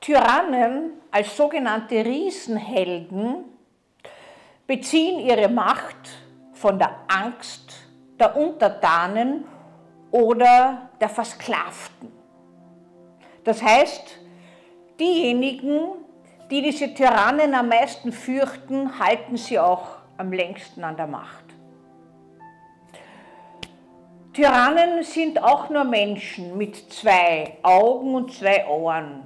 [0.00, 3.44] Tyrannen als sogenannte Riesenhelden
[4.66, 6.08] beziehen ihre Macht
[6.52, 7.74] von der Angst
[8.18, 9.44] der Untertanen
[10.10, 12.10] oder der Versklavten.
[13.44, 14.18] Das heißt,
[14.98, 15.88] diejenigen,
[16.50, 21.44] die diese Tyrannen am meisten fürchten, halten sie auch am längsten an der Macht.
[24.32, 29.24] Tyrannen sind auch nur Menschen mit zwei Augen und zwei Ohren.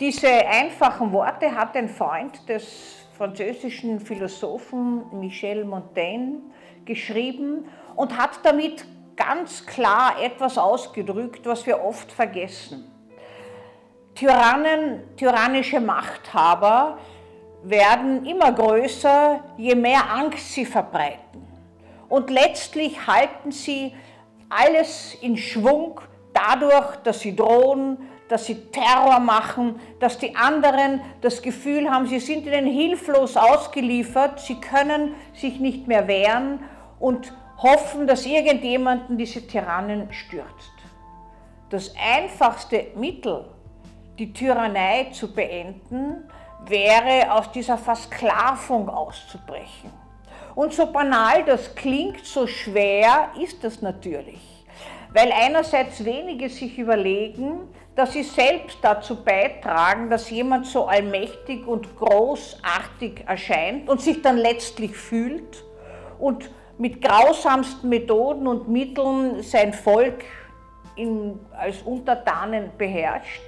[0.00, 6.40] Diese einfachen Worte hat ein Freund des französischen Philosophen Michel Montaigne
[6.86, 12.90] geschrieben und hat damit ganz klar etwas ausgedrückt, was wir oft vergessen.
[14.14, 16.96] Tyrannen, tyrannische Machthaber
[17.62, 21.46] werden immer größer, je mehr Angst sie verbreiten.
[22.08, 23.94] Und letztlich halten sie
[24.48, 26.00] alles in Schwung
[26.32, 27.98] dadurch, dass sie drohen,
[28.30, 34.38] dass sie Terror machen, dass die anderen das Gefühl haben, sie sind ihnen hilflos ausgeliefert,
[34.38, 36.60] sie können sich nicht mehr wehren
[37.00, 40.72] und hoffen, dass irgendjemanden diese Tyrannen stürzt.
[41.70, 43.46] Das einfachste Mittel,
[44.18, 46.24] die Tyrannei zu beenden,
[46.66, 49.90] wäre aus dieser Versklavung auszubrechen.
[50.54, 54.59] Und so banal das klingt, so schwer ist das natürlich.
[55.12, 61.96] Weil einerseits wenige sich überlegen, dass sie selbst dazu beitragen, dass jemand so allmächtig und
[61.96, 65.64] großartig erscheint und sich dann letztlich fühlt
[66.18, 70.24] und mit grausamsten Methoden und Mitteln sein Volk
[70.96, 73.42] in, als Untertanen beherrscht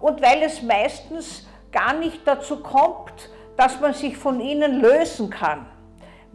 [0.00, 5.66] und weil es meistens gar nicht dazu kommt, dass man sich von ihnen lösen kann.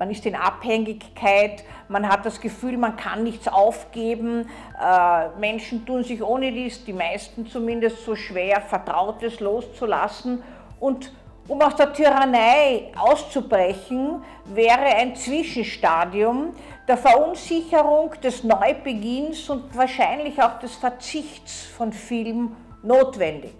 [0.01, 4.49] Man ist in Abhängigkeit, man hat das Gefühl, man kann nichts aufgeben.
[4.83, 10.41] Äh, Menschen tun sich ohne dies, die meisten zumindest, so schwer, Vertrautes loszulassen.
[10.79, 11.13] Und
[11.47, 16.55] um aus der Tyrannei auszubrechen, wäre ein Zwischenstadium
[16.87, 23.53] der Verunsicherung, des Neubeginns und wahrscheinlich auch des Verzichts von Film notwendig.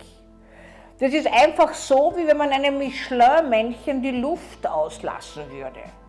[0.99, 6.00] Das ist einfach so, wie wenn man einem Michelin-Männchen die Luft auslassen würde.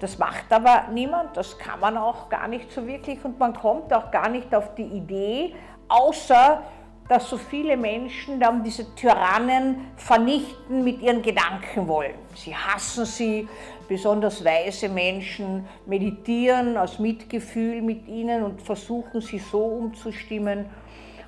[0.00, 3.92] Das macht aber niemand, das kann man auch gar nicht so wirklich und man kommt
[3.94, 5.54] auch gar nicht auf die Idee,
[5.88, 6.62] außer
[7.08, 12.14] dass so viele Menschen dann diese Tyrannen vernichten mit ihren Gedanken wollen.
[12.34, 13.48] Sie hassen sie,
[13.88, 20.66] besonders weise Menschen meditieren aus Mitgefühl mit ihnen und versuchen sie so umzustimmen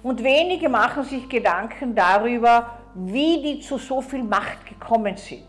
[0.02, 5.47] und wenige machen sich Gedanken darüber, wie die zu so viel Macht gekommen sind.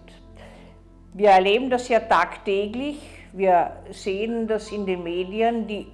[1.14, 3.00] Wir erleben das ja tagtäglich,
[3.34, 5.88] wir sehen das in den Medien, die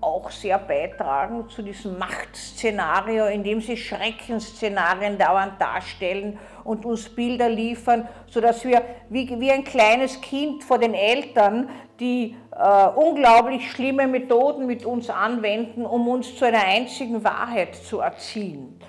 [0.00, 8.08] auch sehr beitragen zu diesem Machtszenario, indem sie Schreckensszenarien dauernd darstellen und uns Bilder liefern,
[8.26, 11.68] sodass wir wie, wie ein kleines Kind vor den Eltern,
[12.00, 18.00] die äh, unglaublich schlimme Methoden mit uns anwenden, um uns zu einer einzigen Wahrheit zu
[18.00, 18.80] erziehen.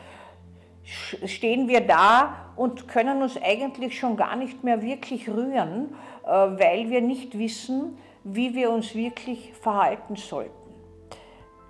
[0.83, 5.95] Stehen wir da und können uns eigentlich schon gar nicht mehr wirklich rühren,
[6.25, 10.51] äh, weil wir nicht wissen, wie wir uns wirklich verhalten sollten.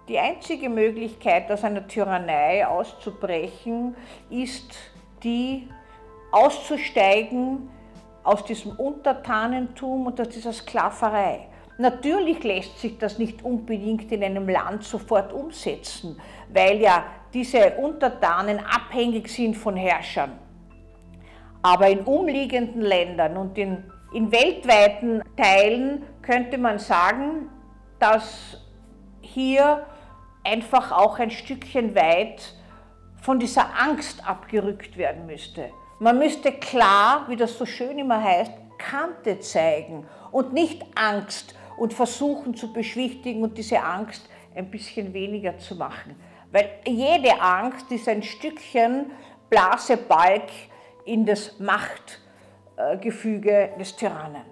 [0.07, 3.95] Die einzige Möglichkeit, aus einer Tyrannei auszubrechen,
[4.29, 4.75] ist
[5.23, 5.69] die,
[6.31, 7.69] auszusteigen
[8.23, 11.47] aus diesem Untertanentum und aus dieser Sklaverei.
[11.77, 16.19] Natürlich lässt sich das nicht unbedingt in einem Land sofort umsetzen,
[16.49, 20.37] weil ja diese Untertanen abhängig sind von Herrschern.
[21.63, 23.83] Aber in umliegenden Ländern und in,
[24.13, 27.49] in weltweiten Teilen könnte man sagen,
[27.99, 28.61] dass
[29.21, 29.85] hier
[30.43, 32.53] einfach auch ein Stückchen weit
[33.21, 35.69] von dieser Angst abgerückt werden müsste.
[35.99, 41.93] Man müsste klar, wie das so schön immer heißt, Kante zeigen und nicht Angst und
[41.93, 46.15] versuchen zu beschwichtigen und diese Angst ein bisschen weniger zu machen.
[46.51, 49.11] Weil jede Angst ist ein Stückchen
[49.49, 50.49] Blasebalg
[51.05, 54.45] in das Machtgefüge des Tyrannen.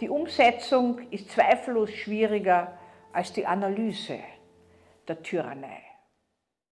[0.00, 2.78] Die Umsetzung ist zweifellos schwieriger
[3.12, 4.18] als die Analyse
[5.06, 5.87] der Tyrannei.